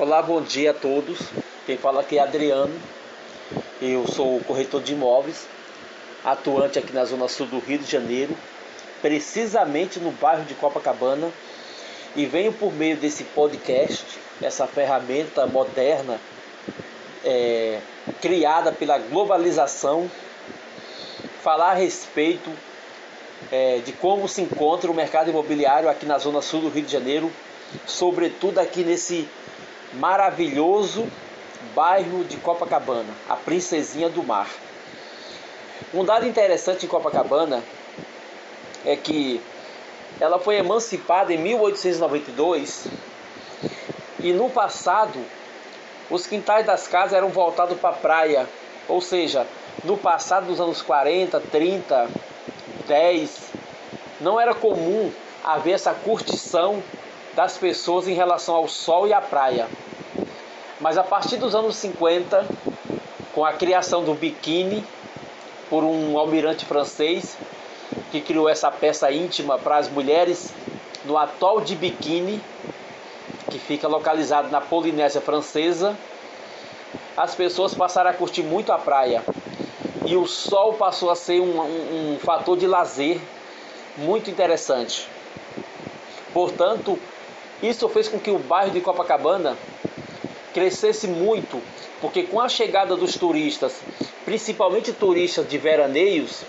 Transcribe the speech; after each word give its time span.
Olá, 0.00 0.22
bom 0.22 0.40
dia 0.40 0.70
a 0.70 0.74
todos. 0.74 1.18
Quem 1.66 1.76
fala 1.76 2.02
aqui 2.02 2.18
é 2.18 2.22
Adriano. 2.22 2.80
Eu 3.82 4.06
sou 4.06 4.38
corretor 4.44 4.80
de 4.80 4.92
imóveis, 4.92 5.48
atuante 6.24 6.78
aqui 6.78 6.92
na 6.92 7.04
zona 7.04 7.26
sul 7.26 7.48
do 7.48 7.58
Rio 7.58 7.80
de 7.80 7.90
Janeiro, 7.90 8.32
precisamente 9.02 9.98
no 9.98 10.12
bairro 10.12 10.44
de 10.44 10.54
Copacabana, 10.54 11.32
e 12.14 12.26
venho 12.26 12.52
por 12.52 12.72
meio 12.72 12.96
desse 12.96 13.24
podcast, 13.24 14.06
essa 14.40 14.68
ferramenta 14.68 15.48
moderna 15.48 16.20
é, 17.24 17.80
criada 18.22 18.70
pela 18.70 18.98
globalização, 18.98 20.08
falar 21.42 21.72
a 21.72 21.74
respeito 21.74 22.52
é, 23.50 23.78
de 23.78 23.90
como 23.90 24.28
se 24.28 24.42
encontra 24.42 24.88
o 24.88 24.94
mercado 24.94 25.30
imobiliário 25.30 25.88
aqui 25.88 26.06
na 26.06 26.18
zona 26.18 26.40
sul 26.40 26.60
do 26.60 26.68
Rio 26.68 26.84
de 26.84 26.92
Janeiro, 26.92 27.32
sobretudo 27.84 28.60
aqui 28.60 28.84
nesse 28.84 29.28
maravilhoso 29.94 31.06
bairro 31.74 32.24
de 32.24 32.36
Copacabana, 32.36 33.12
a 33.28 33.36
Princesinha 33.36 34.08
do 34.08 34.22
Mar. 34.22 34.48
Um 35.92 36.04
dado 36.04 36.26
interessante 36.26 36.86
em 36.86 36.88
Copacabana 36.88 37.62
é 38.84 38.96
que 38.96 39.40
ela 40.20 40.38
foi 40.38 40.56
emancipada 40.56 41.32
em 41.32 41.38
1892 41.38 42.86
e 44.20 44.32
no 44.32 44.50
passado 44.50 45.24
os 46.10 46.26
quintais 46.26 46.66
das 46.66 46.88
casas 46.88 47.12
eram 47.12 47.28
voltados 47.28 47.78
para 47.78 47.90
a 47.90 47.98
praia, 47.98 48.48
ou 48.88 49.00
seja, 49.00 49.46
no 49.84 49.96
passado 49.96 50.46
dos 50.46 50.60
anos 50.60 50.82
40, 50.82 51.38
30, 51.40 52.08
10, 52.86 53.50
não 54.20 54.40
era 54.40 54.54
comum 54.54 55.12
haver 55.44 55.72
essa 55.72 55.92
curtição 55.92 56.82
das 57.38 57.56
pessoas 57.56 58.08
em 58.08 58.14
relação 58.14 58.56
ao 58.56 58.66
sol 58.66 59.06
e 59.06 59.12
à 59.12 59.20
praia. 59.20 59.68
Mas 60.80 60.98
a 60.98 61.04
partir 61.04 61.36
dos 61.36 61.54
anos 61.54 61.76
50, 61.76 62.44
com 63.32 63.44
a 63.44 63.52
criação 63.52 64.02
do 64.02 64.12
biquíni 64.12 64.84
por 65.70 65.84
um 65.84 66.18
almirante 66.18 66.64
francês 66.64 67.38
que 68.10 68.20
criou 68.20 68.48
essa 68.48 68.72
peça 68.72 69.12
íntima 69.12 69.56
para 69.56 69.76
as 69.76 69.88
mulheres 69.88 70.52
no 71.04 71.16
atol 71.16 71.60
de 71.60 71.76
Biquíni, 71.76 72.42
que 73.48 73.58
fica 73.60 73.86
localizado 73.86 74.48
na 74.48 74.60
Polinésia 74.60 75.20
Francesa, 75.20 75.96
as 77.16 77.36
pessoas 77.36 77.72
passaram 77.72 78.10
a 78.10 78.14
curtir 78.14 78.42
muito 78.42 78.72
a 78.72 78.78
praia 78.78 79.22
e 80.04 80.16
o 80.16 80.26
sol 80.26 80.72
passou 80.72 81.08
a 81.08 81.14
ser 81.14 81.40
um, 81.40 81.60
um, 81.60 82.14
um 82.14 82.18
fator 82.18 82.58
de 82.58 82.66
lazer 82.66 83.20
muito 83.96 84.28
interessante. 84.28 85.08
Portanto, 86.34 86.98
isso 87.62 87.88
fez 87.88 88.08
com 88.08 88.18
que 88.18 88.30
o 88.30 88.38
bairro 88.38 88.70
de 88.70 88.80
Copacabana 88.80 89.56
crescesse 90.54 91.06
muito, 91.06 91.60
porque 92.00 92.22
com 92.22 92.40
a 92.40 92.48
chegada 92.48 92.96
dos 92.96 93.16
turistas, 93.16 93.80
principalmente 94.24 94.92
turistas 94.92 95.48
de 95.48 95.58
veraneios, 95.58 96.42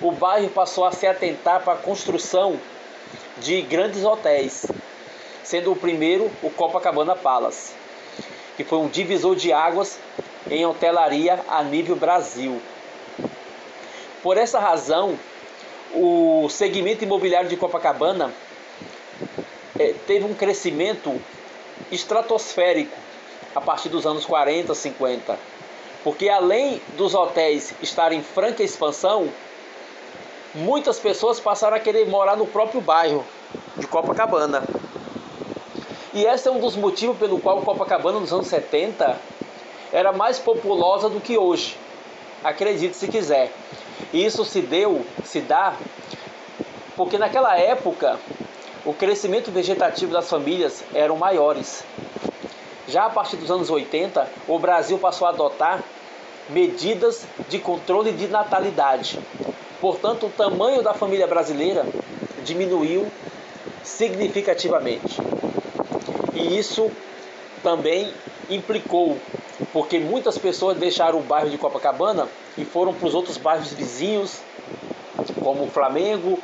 o 0.00 0.12
bairro 0.12 0.48
passou 0.48 0.84
a 0.84 0.92
se 0.92 1.06
atentar 1.06 1.62
para 1.62 1.74
a 1.74 1.76
construção 1.76 2.58
de 3.38 3.60
grandes 3.62 4.04
hotéis, 4.04 4.66
sendo 5.42 5.72
o 5.72 5.76
primeiro 5.76 6.30
o 6.42 6.50
Copacabana 6.50 7.16
Palace, 7.16 7.72
que 8.56 8.64
foi 8.64 8.78
um 8.78 8.88
divisor 8.88 9.34
de 9.34 9.52
águas 9.52 9.98
em 10.50 10.64
hotelaria 10.64 11.40
a 11.48 11.62
nível 11.62 11.96
Brasil. 11.96 12.60
Por 14.22 14.36
essa 14.36 14.58
razão, 14.58 15.18
o 15.94 16.48
segmento 16.48 17.02
imobiliário 17.02 17.48
de 17.48 17.56
Copacabana 17.56 18.32
é, 19.80 19.94
teve 20.06 20.26
um 20.26 20.34
crescimento 20.34 21.18
estratosférico 21.90 22.94
a 23.54 23.62
partir 23.62 23.88
dos 23.88 24.04
anos 24.04 24.26
40, 24.26 24.74
50. 24.74 25.38
Porque 26.04 26.28
além 26.28 26.82
dos 26.98 27.14
hotéis 27.14 27.72
estarem 27.80 28.18
em 28.18 28.22
franca 28.22 28.62
expansão, 28.62 29.28
muitas 30.54 30.98
pessoas 30.98 31.40
passaram 31.40 31.78
a 31.78 31.80
querer 31.80 32.06
morar 32.08 32.36
no 32.36 32.46
próprio 32.46 32.82
bairro 32.82 33.24
de 33.78 33.86
Copacabana. 33.86 34.62
E 36.12 36.24
esse 36.24 36.46
é 36.46 36.50
um 36.50 36.60
dos 36.60 36.76
motivos 36.76 37.16
pelo 37.16 37.40
qual 37.40 37.62
Copacabana 37.62 38.20
nos 38.20 38.32
anos 38.34 38.48
70 38.48 39.18
era 39.90 40.12
mais 40.12 40.38
populosa 40.38 41.08
do 41.08 41.20
que 41.20 41.38
hoje. 41.38 41.78
Acredite 42.44 42.96
se 42.96 43.08
quiser. 43.08 43.50
E 44.12 44.24
isso 44.24 44.44
se 44.44 44.60
deu, 44.60 45.06
se 45.24 45.40
dá, 45.40 45.74
porque 46.96 47.16
naquela 47.16 47.58
época 47.58 48.18
o 48.84 48.94
crescimento 48.94 49.50
vegetativo 49.50 50.12
das 50.12 50.28
famílias 50.28 50.82
eram 50.94 51.16
maiores. 51.16 51.84
Já 52.88 53.06
a 53.06 53.10
partir 53.10 53.36
dos 53.36 53.50
anos 53.50 53.70
80, 53.70 54.28
o 54.48 54.58
Brasil 54.58 54.98
passou 54.98 55.26
a 55.26 55.30
adotar 55.30 55.82
medidas 56.48 57.24
de 57.48 57.58
controle 57.58 58.12
de 58.12 58.26
natalidade. 58.26 59.18
Portanto, 59.80 60.26
o 60.26 60.30
tamanho 60.30 60.82
da 60.82 60.92
família 60.92 61.26
brasileira 61.26 61.86
diminuiu 62.44 63.06
significativamente. 63.82 65.20
E 66.34 66.58
isso 66.58 66.90
também 67.62 68.12
implicou, 68.48 69.18
porque 69.72 69.98
muitas 69.98 70.36
pessoas 70.38 70.76
deixaram 70.78 71.18
o 71.18 71.22
bairro 71.22 71.50
de 71.50 71.58
Copacabana 71.58 72.26
e 72.56 72.64
foram 72.64 72.92
para 72.92 73.06
os 73.06 73.14
outros 73.14 73.36
bairros 73.36 73.72
vizinhos, 73.72 74.40
como 75.42 75.68
Flamengo, 75.68 76.38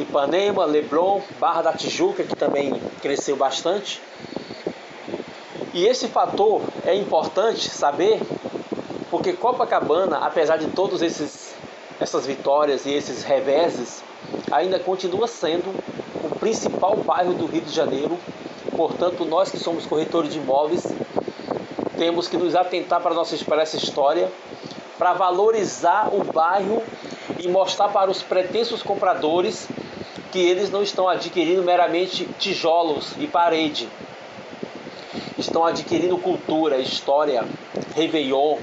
Ipanema, 0.00 0.64
Leblon, 0.64 1.20
Barra 1.38 1.62
da 1.62 1.72
Tijuca, 1.72 2.24
que 2.24 2.34
também 2.34 2.80
cresceu 3.00 3.36
bastante. 3.36 4.00
E 5.72 5.86
esse 5.86 6.08
fator 6.08 6.62
é 6.84 6.94
importante 6.94 7.70
saber, 7.70 8.20
porque 9.10 9.32
Copacabana, 9.32 10.18
apesar 10.18 10.56
de 10.56 10.68
todos 10.68 11.02
esses 11.02 11.50
essas 12.00 12.26
vitórias 12.26 12.86
e 12.86 12.92
esses 12.94 13.22
reveses, 13.22 14.02
ainda 14.50 14.80
continua 14.80 15.28
sendo 15.28 15.68
o 16.24 16.34
principal 16.38 16.96
bairro 16.96 17.34
do 17.34 17.44
Rio 17.44 17.60
de 17.60 17.72
Janeiro. 17.72 18.18
Portanto, 18.74 19.24
nós 19.26 19.50
que 19.50 19.58
somos 19.58 19.84
corretores 19.84 20.32
de 20.32 20.38
imóveis, 20.38 20.86
temos 21.98 22.26
que 22.26 22.38
nos 22.38 22.56
atentar 22.56 23.02
para, 23.02 23.14
nossa, 23.14 23.36
para 23.44 23.62
essa 23.62 23.76
história, 23.76 24.32
para 24.98 25.12
valorizar 25.12 26.08
o 26.12 26.24
bairro 26.24 26.82
e 27.38 27.48
mostrar 27.48 27.88
para 27.88 28.10
os 28.10 28.22
pretensos 28.22 28.82
compradores 28.82 29.68
que 30.32 30.38
eles 30.38 30.70
não 30.70 30.82
estão 30.82 31.08
adquirindo 31.08 31.62
meramente 31.62 32.26
tijolos 32.38 33.12
e 33.18 33.26
parede. 33.26 33.88
Estão 35.38 35.64
adquirindo 35.64 36.18
cultura, 36.18 36.78
história, 36.78 37.44
Réveillon, 37.94 38.58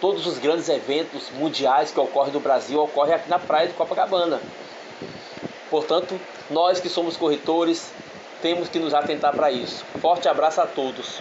todos 0.00 0.26
os 0.26 0.38
grandes 0.38 0.68
eventos 0.68 1.30
mundiais 1.30 1.90
que 1.90 2.00
ocorrem 2.00 2.32
no 2.32 2.40
Brasil 2.40 2.80
ocorrem 2.80 3.14
aqui 3.14 3.28
na 3.28 3.38
praia 3.38 3.68
de 3.68 3.74
Copacabana. 3.74 4.40
Portanto, 5.70 6.18
nós 6.50 6.80
que 6.80 6.88
somos 6.88 7.16
corretores 7.16 7.92
temos 8.42 8.68
que 8.68 8.78
nos 8.78 8.94
atentar 8.94 9.34
para 9.34 9.50
isso. 9.50 9.84
Forte 10.00 10.28
abraço 10.28 10.60
a 10.60 10.66
todos. 10.66 11.20